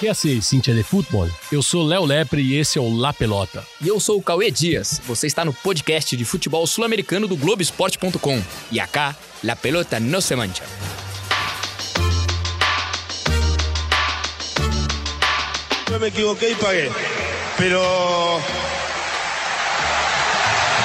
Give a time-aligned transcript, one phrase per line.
[0.00, 1.28] Que é assim, Cintia de Futebol?
[1.52, 3.66] Eu sou Léo Lepre e esse é o La Pelota.
[3.82, 4.98] E eu sou o Cauê Dias.
[5.04, 8.42] Você está no podcast de futebol sul-americano do Globoesporte.com.
[8.72, 9.14] E acá,
[9.44, 10.64] La Pelota no se mancha.
[15.92, 16.90] Eu me equivoquei e paguei.
[17.58, 17.82] Pero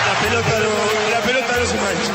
[0.08, 2.12] la pelota no, la pelota no se mancha.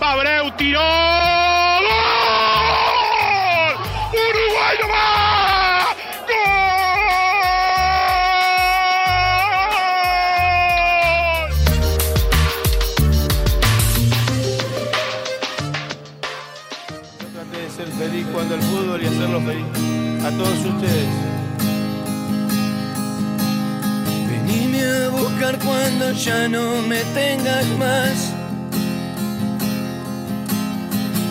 [0.00, 1.41] Abreu tiró.
[26.02, 28.34] Cuando ya no me tengas más.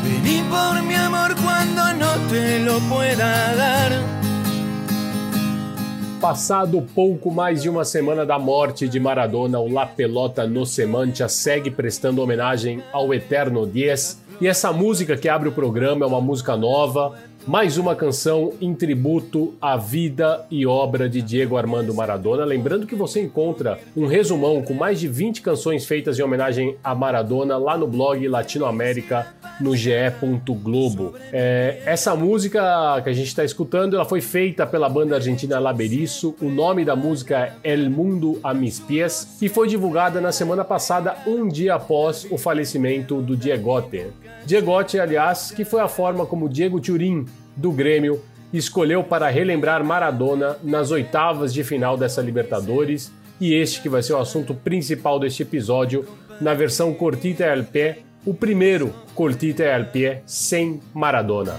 [0.04, 3.92] Vení por mi amor cuando no te lo pueda dar.
[6.22, 11.28] Passado pouco mais de uma semana da morte de Maradona, o La Pelota no Semantia
[11.28, 14.22] segue prestando homenagem ao eterno 10.
[14.40, 17.14] E essa música que abre o programa é uma música nova,
[17.48, 22.46] mais uma canção em tributo à vida e obra de Diego Armando Maradona.
[22.46, 26.94] Lembrando que você encontra um resumão com mais de 20 canções feitas em homenagem a
[26.94, 29.28] Maradona lá no blog Latinoamérica
[29.60, 29.92] no ge.
[30.62, 31.14] Globo.
[31.32, 36.36] É, essa música que a gente está escutando ela foi feita pela banda argentina Laberiço.
[36.42, 40.64] O nome da música é El Mundo a Mis Pies e foi divulgada na semana
[40.64, 44.08] passada, um dia após o falecimento do Diegote.
[44.46, 48.22] Diegote, aliás, que foi a forma como Diego Turin do Grêmio
[48.54, 54.14] escolheu para relembrar Maradona nas oitavas de final dessa Libertadores e este que vai ser
[54.14, 56.06] o assunto principal deste episódio
[56.40, 61.56] na versão Cortita al Pé, o primeiro Cortita al Pé sem Maradona.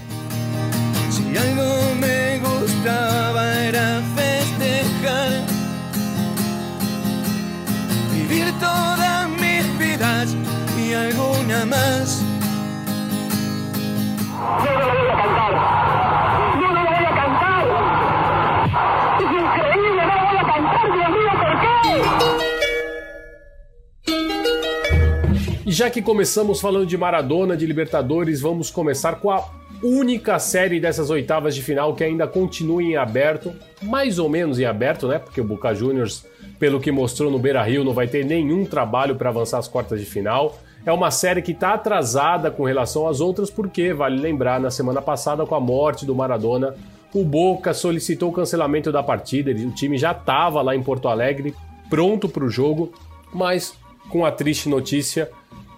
[25.83, 29.45] Já que começamos falando de Maradona, de Libertadores, vamos começar com a
[29.83, 34.65] única série dessas oitavas de final que ainda continua em aberto, mais ou menos em
[34.65, 35.19] aberto, né?
[35.19, 36.25] Porque o Boca Juniors,
[36.57, 40.07] pelo que mostrou no Beira-Rio, não vai ter nenhum trabalho para avançar as quartas de
[40.07, 40.57] final.
[40.85, 45.01] É uma série que está atrasada com relação às outras, porque, vale lembrar, na semana
[45.01, 46.75] passada, com a morte do Maradona,
[47.15, 49.51] o Boca solicitou o cancelamento da partida.
[49.51, 51.55] O time já estava lá em Porto Alegre,
[51.89, 52.93] pronto para o jogo,
[53.33, 53.77] mas
[54.09, 55.31] com a triste notícia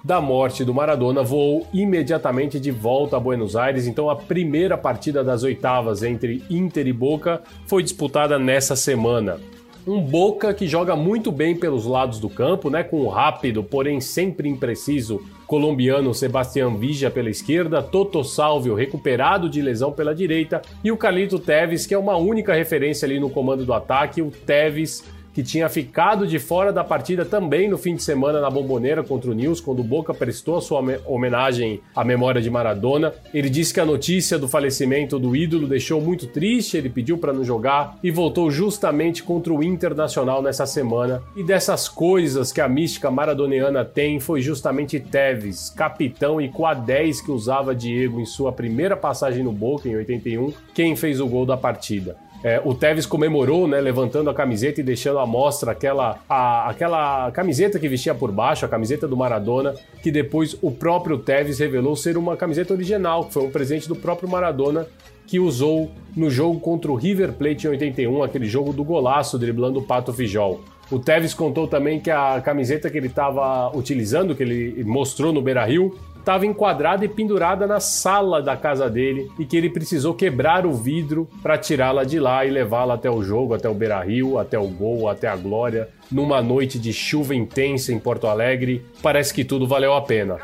[0.02, 3.86] da morte do Maradona, voou imediatamente de volta a Buenos Aires.
[3.86, 9.40] Então, a primeira partida das oitavas entre Inter e Boca foi disputada nessa semana.
[9.86, 12.82] Um Boca que joga muito bem pelos lados do campo, né?
[12.82, 19.60] Com o rápido, porém sempre impreciso colombiano Sebastián Villa pela esquerda, Toto Salvio recuperado de
[19.60, 23.64] lesão pela direita e o Carlito Teves, que é uma única referência ali no comando
[23.66, 28.04] do ataque, o Teves que tinha ficado de fora da partida também no fim de
[28.04, 32.40] semana na Bomboneira contra o News, quando o Boca prestou a sua homenagem à memória
[32.40, 33.12] de Maradona.
[33.34, 37.32] Ele disse que a notícia do falecimento do ídolo deixou muito triste, ele pediu para
[37.32, 41.20] não jogar e voltou justamente contra o Internacional nessa semana.
[41.34, 46.74] E dessas coisas que a mística maradoniana tem foi justamente Teves, capitão e com a
[46.74, 51.26] 10 que usava Diego em sua primeira passagem no Boca em 81, quem fez o
[51.26, 52.16] gol da partida.
[52.44, 57.30] É, o Tevez comemorou, né, levantando a camiseta e deixando à mostra aquela, a, aquela
[57.30, 61.96] camiseta que vestia por baixo, a camiseta do Maradona, que depois o próprio Tevez revelou
[61.96, 64.86] ser uma camiseta original, que foi um presente do próprio Maradona
[65.26, 69.78] que usou no jogo contra o River Plate em 81, aquele jogo do golaço driblando
[69.78, 70.60] o Pato Fijol.
[70.90, 75.40] O Tevez contou também que a camiseta que ele estava utilizando, que ele mostrou no
[75.40, 80.14] Beira Rio, estava enquadrada e pendurada na sala da casa dele e que ele precisou
[80.14, 84.00] quebrar o vidro para tirá-la de lá e levá-la até o jogo, até o Beira
[84.00, 85.88] Rio, até o gol, até a glória.
[86.10, 90.38] Numa noite de chuva intensa em Porto Alegre, parece que tudo valeu a pena.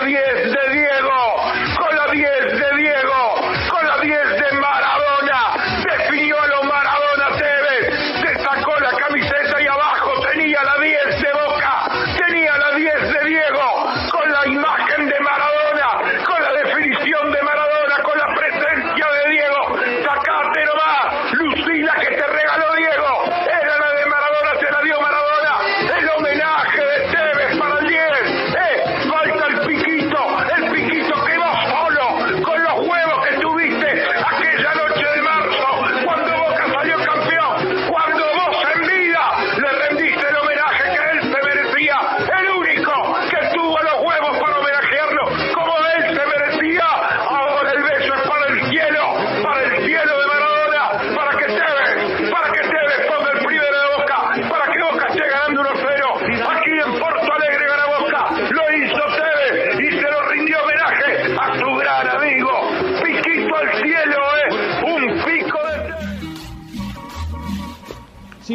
[0.00, 0.57] Javier.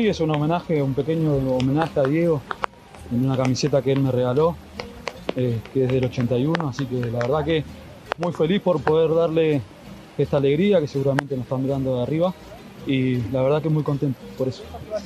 [0.09, 2.41] Es un homenaje, un pequeño homenaje a Diego
[3.09, 4.53] en una camiseta que él me regaló,
[5.38, 7.63] eh, que es del 81, así que la verdad que
[8.17, 9.61] muy feliz por poder darle
[10.17, 12.33] esta alegría que seguramente nos están mirando de arriba
[12.88, 14.63] e na verdade que muito contente por isso.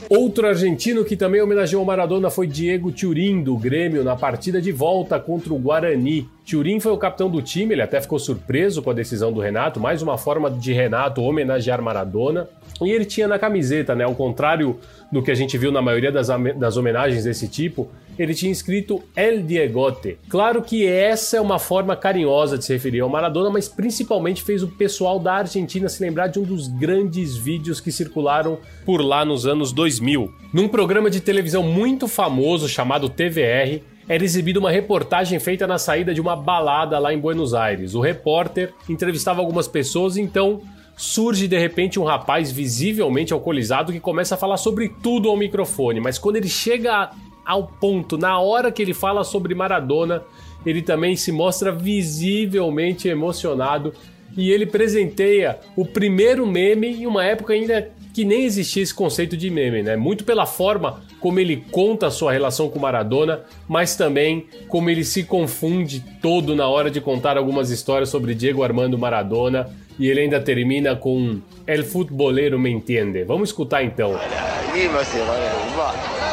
[0.09, 5.19] Outro argentino que também homenageou Maradona foi Diego Turin, do Grêmio, na partida de volta
[5.19, 6.27] contra o Guarani.
[6.49, 9.79] Turin foi o capitão do time, ele até ficou surpreso com a decisão do Renato,
[9.79, 12.47] mais uma forma de Renato homenagear Maradona.
[12.81, 14.03] E ele tinha na camiseta, né?
[14.03, 14.77] Ao contrário
[15.11, 16.27] do que a gente viu na maioria das,
[16.57, 20.17] das homenagens desse tipo, ele tinha escrito El Diegote.
[20.29, 24.63] Claro que essa é uma forma carinhosa de se referir ao Maradona, mas principalmente fez
[24.63, 29.23] o pessoal da Argentina se lembrar de um dos grandes vídeos que circularam por lá
[29.23, 30.33] nos anos 2000.
[30.53, 36.13] Num programa de televisão muito famoso chamado TVR, era exibida uma reportagem feita na saída
[36.13, 37.93] de uma balada lá em Buenos Aires.
[37.93, 40.61] O repórter entrevistava algumas pessoas, então
[40.95, 45.99] surge de repente um rapaz visivelmente alcoolizado que começa a falar sobre tudo ao microfone,
[45.99, 47.11] mas quando ele chega
[47.47, 50.21] ao ponto, na hora que ele fala sobre Maradona,
[50.65, 53.93] ele também se mostra visivelmente emocionado
[54.35, 59.37] e ele presenteia o primeiro meme em uma época ainda que nem existia esse conceito
[59.37, 59.95] de meme, né?
[59.95, 65.05] Muito pela forma como ele conta a sua relação com Maradona, mas também como ele
[65.05, 70.19] se confunde todo na hora de contar algumas histórias sobre Diego Armando Maradona e ele
[70.21, 73.23] ainda termina com El futbolero me entiende.
[73.23, 74.15] Vamos escutar então.
[74.15, 76.26] Así.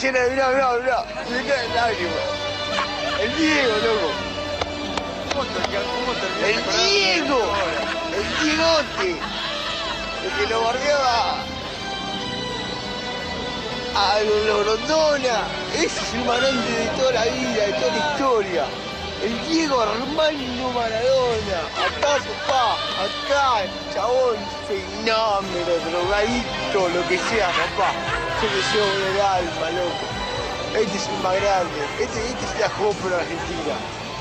[0.00, 1.04] Llena de mirá, mirá, mirá.
[1.28, 2.14] Me caen lágrimas.
[3.20, 4.10] El Diego, loco.
[6.42, 6.56] El
[6.88, 7.40] Diego.
[8.16, 9.10] El Diegote.
[10.24, 11.44] El que lo bardeaba.
[13.94, 15.44] A los Grondona.
[15.74, 18.64] Ese es el marante de toda la vida, de toda la historia.
[19.22, 21.58] El Diego Armando Maradona.
[21.76, 22.18] Acá,
[22.48, 22.76] papá.
[23.04, 24.36] Acá, chabón.
[24.66, 28.21] Fenómeno, drogadito, lo que sea, papá.
[28.42, 30.06] Llevo en el alma, loco.
[30.74, 31.78] Este es el más grande.
[32.00, 33.74] Este, este se la jugó por Argentina.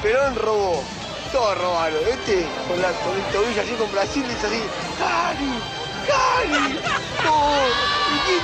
[0.03, 0.84] Perón robó.
[1.31, 1.98] Todos robaron.
[2.07, 4.62] Este con, la, con el tobillo así con Brasil es así.
[5.00, 5.57] ¡Cari!
[6.05, 6.77] ¡Cari!
[7.24, 7.65] ¡Todo!
[8.13, 8.43] ¿Y quién?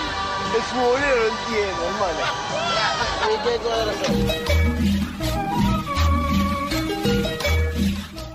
[0.56, 2.24] El futbolero lo entiende, hermano.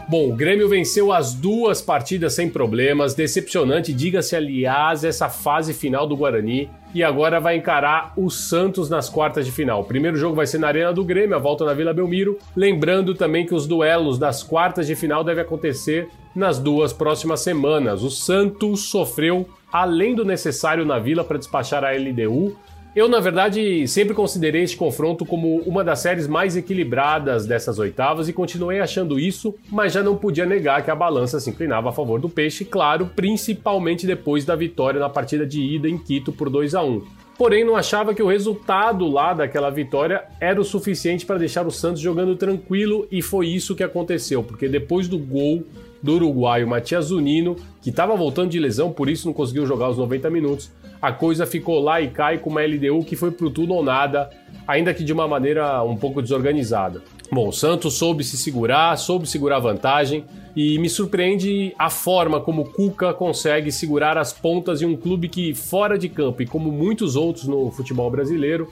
[0.06, 6.06] Bom, o Grêmio venceu as duas partidas sem problemas, decepcionante, diga-se aliás, essa fase final
[6.06, 9.80] do Guarani e agora vai encarar o Santos nas quartas de final.
[9.80, 12.38] O primeiro jogo vai ser na Arena do Grêmio, a volta na Vila Belmiro.
[12.54, 18.02] Lembrando também que os duelos das quartas de final devem acontecer nas duas próximas semanas.
[18.02, 22.56] O Santos sofreu além do necessário na Vila para despachar a LDU
[22.94, 28.28] eu, na verdade, sempre considerei este confronto como uma das séries mais equilibradas dessas oitavas
[28.28, 31.92] e continuei achando isso, mas já não podia negar que a balança se inclinava a
[31.92, 36.50] favor do Peixe, claro, principalmente depois da vitória na partida de ida em Quito por
[36.50, 37.02] 2 a 1.
[37.38, 41.70] Porém, não achava que o resultado lá daquela vitória era o suficiente para deixar o
[41.70, 45.64] Santos jogando tranquilo e foi isso que aconteceu, porque depois do gol
[46.02, 49.96] do uruguaio Matias Zunino, que estava voltando de lesão, por isso não conseguiu jogar os
[49.96, 50.70] 90 minutos,
[51.02, 54.30] a coisa ficou lá e cai com uma LDU que foi pro tudo ou nada,
[54.68, 57.02] ainda que de uma maneira um pouco desorganizada.
[57.30, 62.70] Bom, o Santos soube se segurar, soube segurar vantagem e me surpreende a forma como
[62.70, 67.16] Cuca consegue segurar as pontas de um clube que, fora de campo e como muitos
[67.16, 68.68] outros no futebol brasileiro,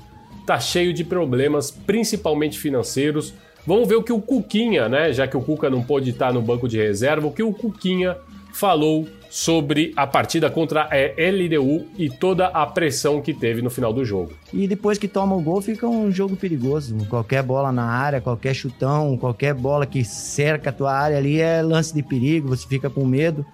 [0.46, 3.34] tá cheio de problemas, principalmente financeiros.
[3.66, 6.40] Vamos ver o que o Cuquinha, né, já que o Cuca não pôde estar no
[6.40, 8.16] banco de reserva, o que o Cuquinha
[8.52, 13.92] falou sobre a partida contra a LDU e toda a pressão que teve no final
[13.92, 14.32] do jogo.
[14.52, 16.96] E depois que toma o gol, fica um jogo perigoso.
[17.08, 21.62] Qualquer bola na área, qualquer chutão, qualquer bola que cerca a tua área ali é
[21.62, 23.46] lance de perigo, você fica com medo,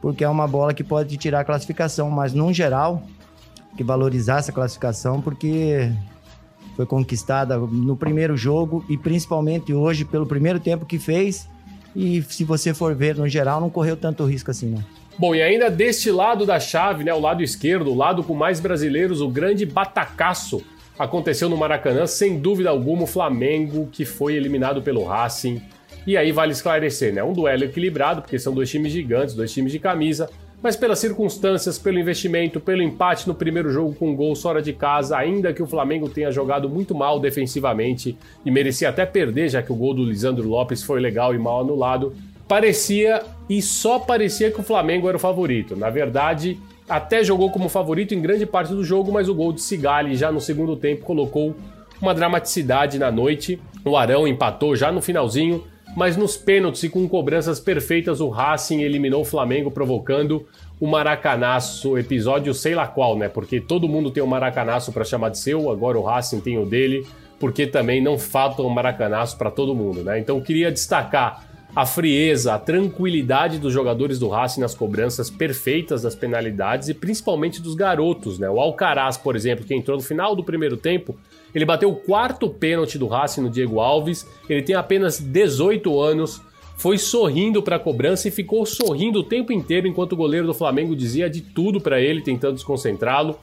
[0.00, 2.10] porque é uma bola que pode te tirar a classificação.
[2.10, 3.02] Mas, no geral,
[3.76, 5.92] que valorizar essa classificação, porque
[6.74, 11.46] foi conquistada no primeiro jogo e principalmente hoje pelo primeiro tempo que fez.
[11.94, 15.01] E se você for ver no geral, não correu tanto risco assim, não.
[15.18, 18.58] Bom, e ainda deste lado da chave, né, o lado esquerdo, o lado com mais
[18.58, 20.62] brasileiros, o grande batacaço
[20.98, 25.60] aconteceu no Maracanã, sem dúvida alguma, o Flamengo, que foi eliminado pelo Racing.
[26.06, 27.22] E aí vale esclarecer, né?
[27.22, 30.28] Um duelo equilibrado, porque são dois times gigantes, dois times de camisa,
[30.62, 35.16] mas pelas circunstâncias, pelo investimento, pelo empate no primeiro jogo com gol fora de casa,
[35.16, 39.72] ainda que o Flamengo tenha jogado muito mal defensivamente e merecia até perder, já que
[39.72, 42.14] o gol do Lisandro Lopes foi legal e mal anulado,
[42.52, 45.74] parecia e só parecia que o Flamengo era o favorito.
[45.74, 49.62] Na verdade, até jogou como favorito em grande parte do jogo, mas o gol de
[49.62, 51.56] Sigali já no segundo tempo colocou
[51.98, 53.58] uma dramaticidade na noite.
[53.82, 55.64] O Arão empatou já no finalzinho,
[55.96, 60.46] mas nos pênaltis e com cobranças perfeitas o Racing eliminou o Flamengo, provocando
[60.78, 63.30] o Maracanaço, episódio sei lá qual, né?
[63.30, 66.66] Porque todo mundo tem um Maracanaço para chamar de seu, agora o Racing tem o
[66.66, 67.06] dele,
[67.40, 70.18] porque também não falta um Maracanaço para todo mundo, né?
[70.18, 76.14] Então queria destacar a frieza, a tranquilidade dos jogadores do Racing nas cobranças perfeitas das
[76.14, 78.48] penalidades e principalmente dos garotos, né?
[78.50, 81.16] O Alcaraz, por exemplo, que entrou no final do primeiro tempo,
[81.54, 86.42] ele bateu o quarto pênalti do Racing no Diego Alves, ele tem apenas 18 anos,
[86.76, 90.54] foi sorrindo para a cobrança e ficou sorrindo o tempo inteiro enquanto o goleiro do
[90.54, 93.38] Flamengo dizia de tudo para ele, tentando desconcentrá-lo.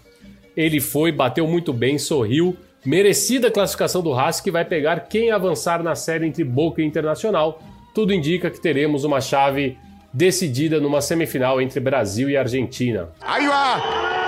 [0.56, 2.56] Ele foi, bateu muito bem, sorriu.
[2.86, 7.62] Merecida classificação do Racing que vai pegar quem avançar na série entre Boca e Internacional
[7.94, 9.78] tudo indica que teremos uma chave
[10.14, 13.10] decidida numa semifinal entre Brasil e Argentina.
[13.22, 13.82] Aí vai!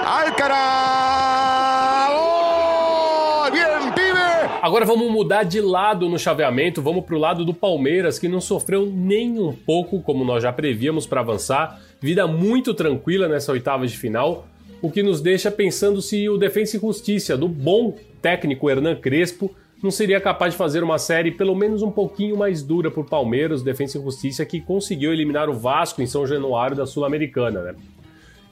[0.05, 2.11] Alcaraz!
[2.13, 4.19] Oh, bien, pibe!
[4.61, 8.39] Agora vamos mudar de lado no chaveamento, vamos para o lado do Palmeiras, que não
[8.39, 11.81] sofreu nem um pouco, como nós já prevíamos, para avançar.
[11.99, 14.47] Vida muito tranquila nessa oitava de final,
[14.81, 19.55] o que nos deixa pensando se o Defensa e Justiça do bom técnico Hernan Crespo
[19.81, 23.63] não seria capaz de fazer uma série pelo menos um pouquinho mais dura por Palmeiras,
[23.63, 27.75] Defensa e Justiça, que conseguiu eliminar o Vasco em São Januário da Sul-Americana, né?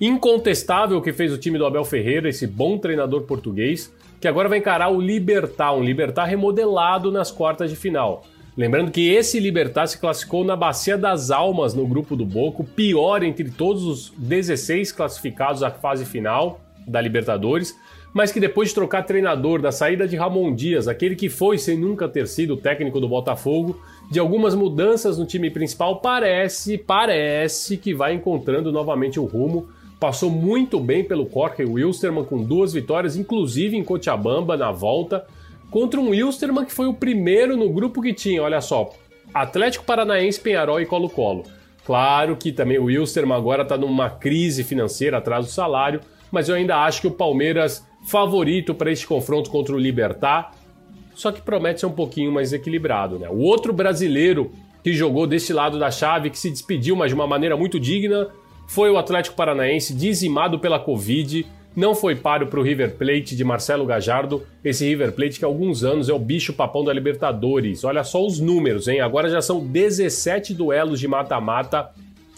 [0.01, 4.57] Incontestável que fez o time do Abel Ferreira, esse bom treinador português, que agora vai
[4.57, 8.23] encarar o Libertar, um Libertar remodelado nas quartas de final.
[8.57, 13.23] Lembrando que esse Libertar se classificou na Bacia das Almas no grupo do Boco, pior
[13.23, 17.75] entre todos os 16 classificados à fase final da Libertadores,
[18.13, 21.77] mas que depois de trocar treinador, da saída de Ramon Dias, aquele que foi sem
[21.77, 27.93] nunca ter sido técnico do Botafogo, de algumas mudanças no time principal, parece, parece que
[27.93, 29.67] vai encontrando novamente o rumo.
[29.99, 35.25] Passou muito bem pelo Jorge Wilstermann com duas vitórias, inclusive em Cochabamba na volta,
[35.69, 38.91] contra um Wilstermann que foi o primeiro no grupo que tinha, olha só,
[39.33, 41.43] Atlético Paranaense, Penharol e Colo-Colo.
[41.85, 45.99] Claro que também o Wilstermann agora está numa crise financeira atrás do salário,
[46.31, 50.51] mas eu ainda acho que o Palmeiras favorito para este confronto contra o Libertar,
[51.13, 53.19] só que promete ser um pouquinho mais equilibrado.
[53.19, 53.27] Né?
[53.29, 54.51] O outro brasileiro
[54.83, 58.29] que jogou desse lado da chave, que se despediu, mas de uma maneira muito digna,
[58.67, 61.45] foi o Atlético Paranaense, dizimado pela Covid.
[61.75, 65.47] Não foi páreo para o River Plate de Marcelo Gajardo, esse River Plate que há
[65.47, 67.83] alguns anos é o bicho papão da Libertadores.
[67.83, 69.01] Olha só os números, hein?
[69.01, 71.89] Agora já são 17 duelos de mata-mata,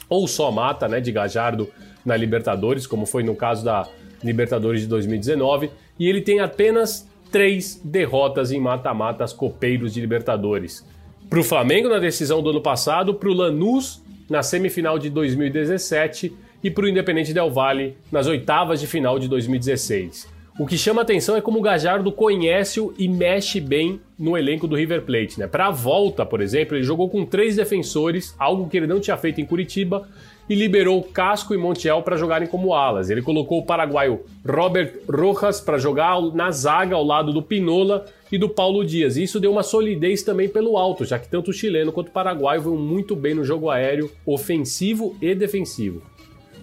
[0.10, 1.70] ou só mata, né, de Gajardo
[2.06, 3.88] na Libertadores, como foi no caso da
[4.24, 10.86] Libertadores de 2019, e ele tem apenas três derrotas em mata-matas copeiros de Libertadores.
[11.30, 16.34] Para o Flamengo na decisão do ano passado, para o Lanús na semifinal de 2017
[16.64, 20.28] e para o Independente Del Valle nas oitavas de final de 2016.
[20.60, 24.76] O que chama atenção é como o Gajardo conhece e mexe bem no elenco do
[24.76, 25.40] River Plate.
[25.40, 25.48] Né?
[25.48, 29.18] Para a volta, por exemplo, ele jogou com três defensores, algo que ele não tinha
[29.18, 30.08] feito em Curitiba,
[30.52, 33.10] e liberou Casco e Montiel para jogarem como alas.
[33.10, 38.38] Ele colocou o paraguaio Robert Rojas para jogar na zaga ao lado do Pinola e
[38.38, 39.16] do Paulo Dias.
[39.16, 42.12] E isso deu uma solidez também pelo alto, já que tanto o chileno quanto o
[42.12, 46.02] paraguaio vão muito bem no jogo aéreo, ofensivo e defensivo.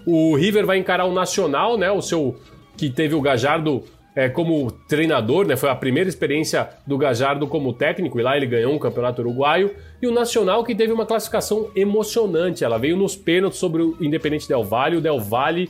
[0.05, 1.91] O River vai encarar o Nacional, né?
[1.91, 2.37] O seu
[2.77, 3.85] que teve o Gajardo
[4.15, 5.57] é, como treinador, né?
[5.57, 9.75] Foi a primeira experiência do Gajardo como técnico, e lá ele ganhou um campeonato uruguaio.
[10.03, 12.65] E o Nacional, que teve uma classificação emocionante.
[12.65, 14.97] Ela veio nos pênaltis sobre o Independente Del Valle.
[14.97, 15.69] O Del Valle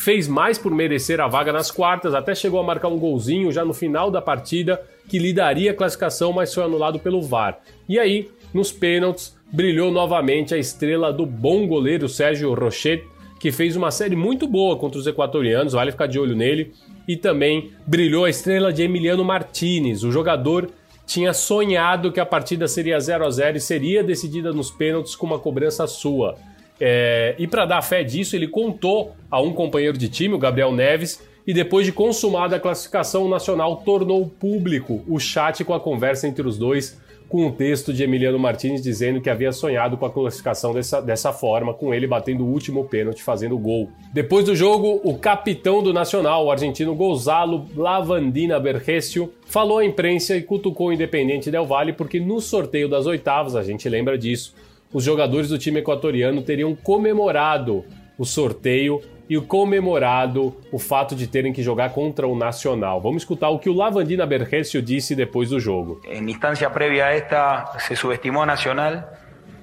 [0.00, 3.66] fez mais por merecer a vaga nas quartas, até chegou a marcar um golzinho já
[3.66, 7.60] no final da partida, que lhe daria a classificação, mas foi anulado pelo VAR.
[7.86, 13.04] E aí, nos pênaltis, brilhou novamente a estrela do bom goleiro Sérgio Rocher,
[13.38, 16.72] que fez uma série muito boa contra os equatorianos, vale ficar de olho nele
[17.10, 20.04] e também brilhou a estrela de Emiliano Martinez.
[20.04, 20.70] O jogador
[21.04, 25.26] tinha sonhado que a partida seria 0 a 0 e seria decidida nos pênaltis com
[25.26, 26.36] uma cobrança sua.
[26.78, 30.70] É, e para dar fé disso, ele contou a um companheiro de time, o Gabriel
[30.70, 36.28] Neves, e depois de consumada a classificação nacional, tornou público o chat com a conversa
[36.28, 36.96] entre os dois,
[37.30, 41.32] com um texto de Emiliano Martins dizendo que havia sonhado com a classificação dessa, dessa
[41.32, 43.88] forma, com ele batendo o último pênalti, fazendo gol.
[44.12, 50.36] Depois do jogo, o capitão do Nacional, o argentino Gonzalo Lavandina Bergesio, falou à imprensa
[50.36, 54.52] e cutucou o Independente Del Valle porque no sorteio das oitavas, a gente lembra disso,
[54.92, 57.84] os jogadores do time equatoriano teriam comemorado
[58.18, 63.00] o sorteio e o comemorado o fato de terem que jogar contra o Nacional.
[63.00, 66.00] Vamos escutar o que o Lavandina Bergesio disse depois do jogo.
[66.04, 69.08] En instancia previa a esta se subestimó a Nacional.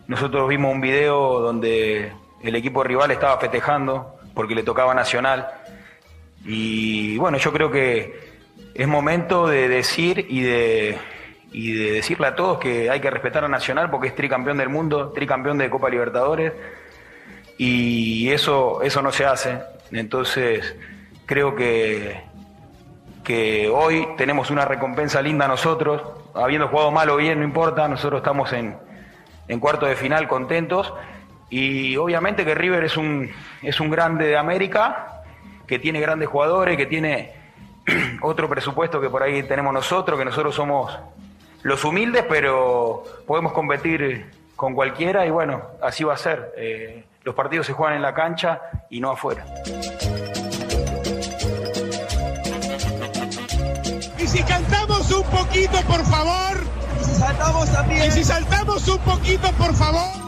[0.07, 5.45] Nosotros vimos un video donde el equipo rival estaba festejando porque le tocaba Nacional.
[6.45, 8.15] Y bueno, yo creo que
[8.73, 10.97] es momento de decir y de,
[11.51, 14.69] y de decirle a todos que hay que respetar a Nacional porque es tricampeón del
[14.69, 16.53] mundo, tricampeón de Copa Libertadores
[17.57, 19.59] y eso, eso no se hace.
[19.91, 20.75] Entonces,
[21.25, 22.21] creo que,
[23.23, 26.01] que hoy tenemos una recompensa linda nosotros,
[26.33, 28.77] habiendo jugado mal o bien, no importa, nosotros estamos en,
[29.47, 30.93] en cuarto de final contentos
[31.49, 33.29] y obviamente que River es un,
[33.61, 35.23] es un grande de América,
[35.65, 37.33] que tiene grandes jugadores, que tiene
[38.21, 40.97] otro presupuesto que por ahí tenemos nosotros, que nosotros somos
[41.63, 46.53] los humildes, pero podemos competir con cualquiera y bueno, así va a ser.
[46.57, 49.45] Eh, los partidos se juegan en la cancha y no afuera.
[54.17, 56.63] Y si cantamos un poquito, por favor.
[57.01, 58.07] Y si saltamos también.
[58.07, 60.27] Y si saltamos un poquito, por favor.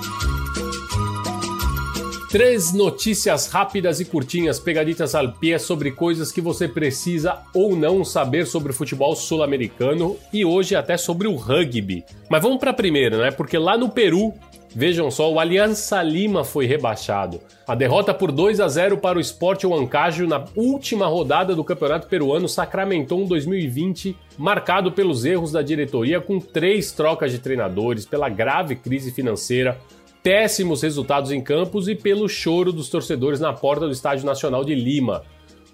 [2.29, 8.03] Três notícias rápidas e curtinhas, pegaditas al pé sobre coisas que você precisa ou não
[8.05, 12.03] saber sobre o futebol sul-americano e hoje até sobre o rugby.
[12.29, 13.31] Mas vamos para a primeira, né?
[13.31, 14.33] Porque lá no Peru,
[14.75, 17.39] vejam só, o Aliança Lima foi rebaixado.
[17.67, 22.07] A derrota por 2 a 0 para o Sport Huancayo na última rodada do Campeonato
[22.07, 28.29] Peruano sacramentou um 2020 marcado pelos erros da diretoria com três trocas de treinadores, pela
[28.29, 29.77] grave crise financeira
[30.23, 34.75] péssimos resultados em campos e pelo choro dos torcedores na porta do Estádio Nacional de
[34.75, 35.23] Lima.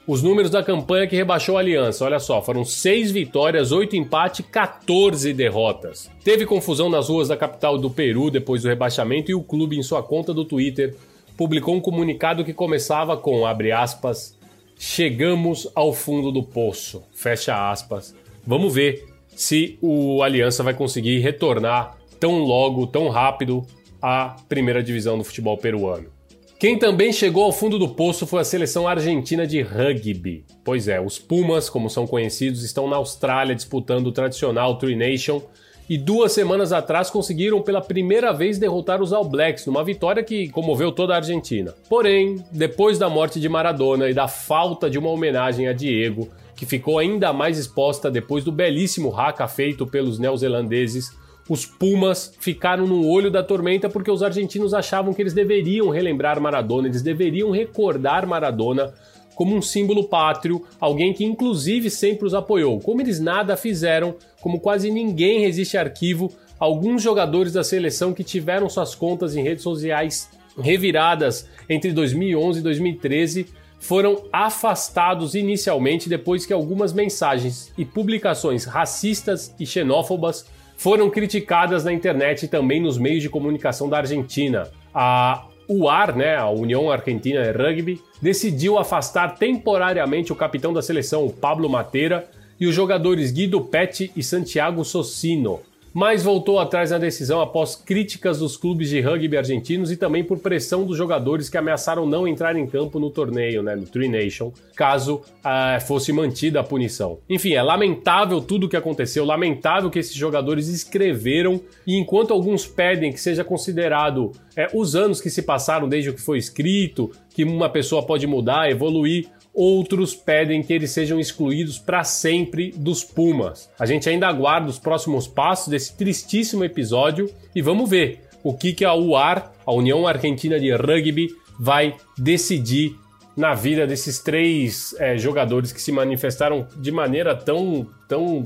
[0.08, 4.46] Os números da campanha que rebaixou a Aliança, olha só, foram 6 vitórias, 8 empates,
[4.52, 6.12] 14 derrotas.
[6.24, 9.82] Teve confusão nas ruas da capital do Peru depois do rebaixamento e o clube, em
[9.82, 10.96] sua conta do Twitter,
[11.36, 14.38] publicou um comunicado que começava com, abre aspas,
[14.78, 18.14] chegamos ao fundo do poço, fecha aspas.
[18.46, 23.66] Vamos ver se o Aliança vai conseguir retornar tão logo, tão rápido
[24.00, 26.15] à primeira divisão do futebol peruano.
[26.58, 30.46] Quem também chegou ao fundo do poço foi a seleção argentina de rugby.
[30.64, 35.42] Pois é, os Pumas, como são conhecidos, estão na Austrália disputando o tradicional Tri Nation
[35.90, 40.48] e duas semanas atrás conseguiram pela primeira vez derrotar os All Blacks, numa vitória que
[40.48, 41.76] comoveu toda a Argentina.
[41.90, 46.66] Porém, depois da morte de Maradona e da falta de uma homenagem a Diego, que
[46.66, 51.12] ficou ainda mais exposta depois do belíssimo haka feito pelos neozelandeses,
[51.48, 56.42] os Pumas ficaram no olho da tormenta porque os argentinos achavam que eles deveriam relembrar
[56.42, 58.94] Maradona, eles deveriam recordar Maradona
[59.36, 62.80] como um símbolo pátrio, alguém que inclusive sempre os apoiou.
[62.80, 68.70] Como eles nada fizeram, como quase ninguém resiste arquivo, alguns jogadores da seleção que tiveram
[68.70, 76.54] suas contas em redes sociais reviradas entre 2011 e 2013 foram afastados inicialmente depois que
[76.54, 80.46] algumas mensagens e publicações racistas e xenófobas
[80.78, 84.70] foram criticadas na internet e também nos meios de comunicação da Argentina.
[84.94, 91.30] A UAR, né, a União Argentina de Rugby, decidiu afastar temporariamente o capitão da seleção,
[91.30, 95.60] Pablo Mateira, e os jogadores Guido Petti e Santiago Socino
[95.96, 100.40] mas voltou atrás na decisão após críticas dos clubes de rugby argentinos e também por
[100.40, 104.52] pressão dos jogadores que ameaçaram não entrar em campo no torneio, né, no Tri Nation,
[104.76, 107.20] caso uh, fosse mantida a punição.
[107.30, 112.68] Enfim, é lamentável tudo o que aconteceu, lamentável que esses jogadores escreveram e enquanto alguns
[112.68, 117.10] pedem que seja considerado é, os anos que se passaram desde o que foi escrito,
[117.34, 123.04] que uma pessoa pode mudar, evoluir, outros pedem que eles sejam excluídos para sempre dos
[123.04, 123.70] Pumas.
[123.80, 128.74] A gente ainda aguarda os próximos passos desse tristíssimo episódio e vamos ver o que,
[128.74, 132.96] que a UAR, a União Argentina de Rugby, vai decidir
[133.36, 138.44] na vida desses três é, jogadores que se manifestaram de maneira tão, tão,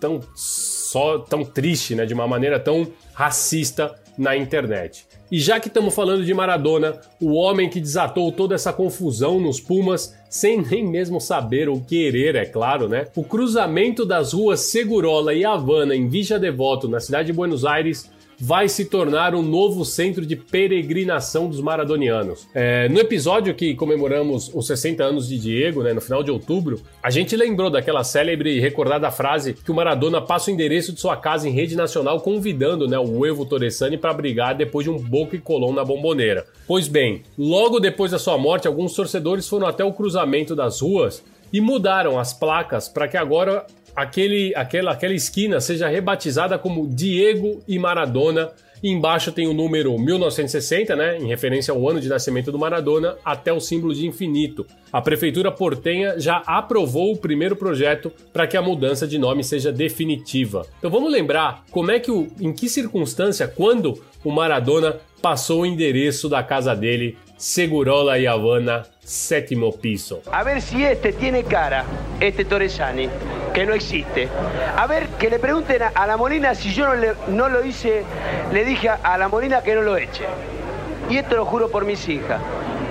[0.00, 2.06] tão só, tão triste, né?
[2.06, 5.06] De uma maneira tão racista na internet.
[5.30, 9.60] E já que estamos falando de Maradona, o homem que desatou toda essa confusão nos
[9.60, 13.06] Pumas, sem nem mesmo saber ou querer, é claro, né?
[13.14, 18.10] O cruzamento das ruas Segurola e Havana em Villa Devoto, na cidade de Buenos Aires,
[18.44, 22.48] vai se tornar um novo centro de peregrinação dos maradonianos.
[22.52, 26.80] É, no episódio que comemoramos os 60 anos de Diego, né, no final de outubro,
[27.00, 31.00] a gente lembrou daquela célebre e recordada frase que o Maradona passa o endereço de
[31.00, 34.98] sua casa em rede nacional convidando né, o Evo Torresani para brigar depois de um
[34.98, 36.44] boca e colão na bomboneira.
[36.66, 41.22] Pois bem, logo depois da sua morte, alguns torcedores foram até o cruzamento das ruas
[41.52, 47.62] e mudaram as placas para que agora aquele, aquela, aquela esquina seja rebatizada como Diego
[47.66, 48.50] e Maradona.
[48.82, 53.16] E embaixo tem o número 1960, né, em referência ao ano de nascimento do Maradona,
[53.24, 54.66] até o símbolo de infinito.
[54.92, 59.70] A prefeitura portenha já aprovou o primeiro projeto para que a mudança de nome seja
[59.70, 60.66] definitiva.
[60.78, 65.66] Então vamos lembrar como é que o, em que circunstância, quando o Maradona passou o
[65.66, 70.20] endereço da casa dele, Segurola y Habana, séptimo piso.
[70.30, 71.84] A ver si este tiene cara,
[72.20, 73.08] este Torresani,
[73.52, 74.28] que no existe.
[74.76, 78.04] A ver, que le pregunten a, la Molina si yo no, le, no lo hice,
[78.52, 80.24] le dije a, a la Molina que no lo eche.
[81.10, 82.40] Y esto lo juro por mis hijas.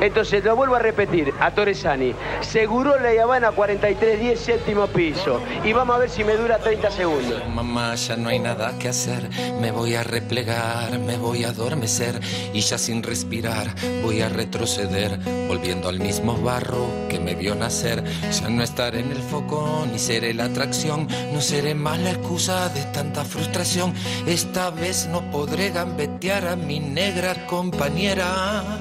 [0.01, 2.15] Entonces lo vuelvo a repetir a Torresani.
[2.41, 5.39] Seguro la Habana 4310 séptimo piso.
[5.63, 7.47] Y vamos a ver si me dura 30 segundos.
[7.49, 9.29] Mamá, ya no hay nada que hacer.
[9.61, 12.19] Me voy a replegar, me voy a adormecer.
[12.51, 15.19] Y ya sin respirar voy a retroceder.
[15.47, 18.03] Volviendo al mismo barro que me vio nacer.
[18.31, 21.07] Ya no estaré en el foco ni seré la atracción.
[21.31, 23.93] No seré más la excusa de tanta frustración.
[24.25, 28.79] Esta vez no podré gambetear a mi negra compañera.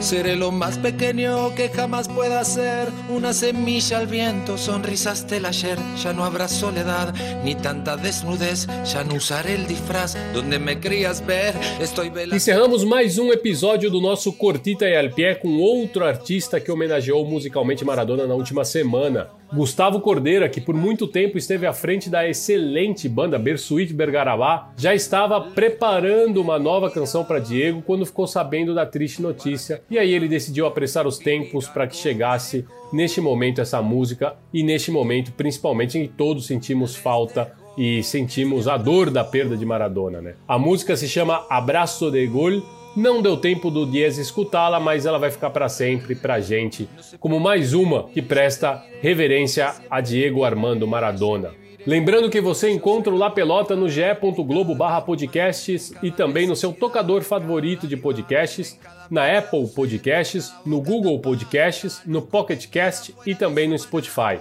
[0.00, 5.78] Seré lo más pequeño que jamás pueda ser, una semilla al viento, sonrisas del ayer,
[6.02, 11.20] ya no habrá soledad, ni tanta desnudez, já não usaré el disfraz donde me querías
[11.24, 12.34] ver, estoy velando.
[12.34, 17.24] Encerramos mais um episódio do nosso Cortita e al Pé com outro artista que homenageou
[17.26, 19.39] musicalmente Maradona na última semana.
[19.52, 24.94] Gustavo Cordeira, que por muito tempo esteve à frente da excelente banda Bersuit Bergarabá, já
[24.94, 30.12] estava preparando uma nova canção para Diego quando ficou sabendo da triste notícia, e aí
[30.12, 35.32] ele decidiu apressar os tempos para que chegasse neste momento essa música e neste momento
[35.32, 40.34] principalmente em que todos sentimos falta e sentimos a dor da perda de Maradona, né?
[40.46, 42.62] A música se chama Abraço de Gol
[42.96, 47.38] não deu tempo do Dias escutá-la, mas ela vai ficar para sempre pra gente, como
[47.38, 51.52] mais uma que presta reverência a Diego Armando Maradona.
[51.86, 56.74] Lembrando que você encontra o La Pelota no ge.globo barra podcasts e também no seu
[56.74, 58.78] tocador favorito de podcasts,
[59.10, 64.40] na Apple Podcasts, no Google Podcasts, no Pocket Cast e também no Spotify.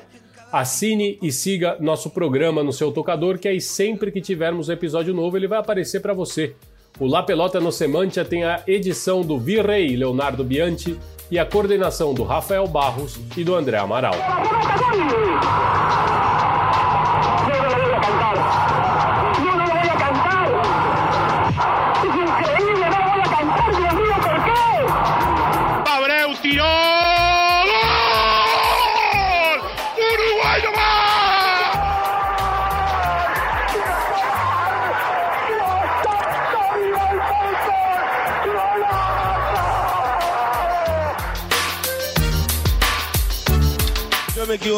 [0.52, 5.14] Assine e siga nosso programa no seu tocador, que aí sempre que tivermos um episódio
[5.14, 6.56] novo ele vai aparecer para você.
[6.98, 10.98] O La Pelota no Semantia tem a edição do Virrei Leonardo Bianchi
[11.30, 14.16] e a coordenação do Rafael Barros e do André Amaral.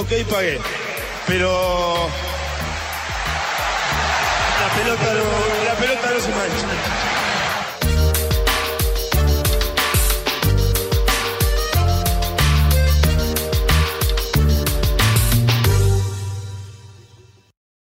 [0.09, 0.59] Y pagué.
[1.27, 2.09] Pero
[4.59, 7.00] la pelota no, la pelota no se mancha.